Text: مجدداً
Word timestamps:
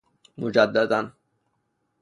مجدداً 0.37 1.11